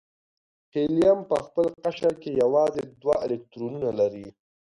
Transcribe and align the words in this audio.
هیلیم 0.73 1.19
په 1.29 1.35
خپل 1.45 1.65
قشر 1.83 2.13
کې 2.21 2.29
یوازې 2.41 2.83
دوه 3.01 3.15
الکترونونه 3.25 3.89
لري. 3.99 4.27